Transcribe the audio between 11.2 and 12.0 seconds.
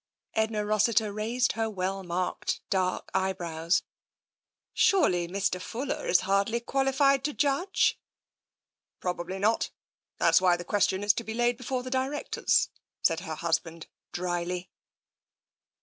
be laid before the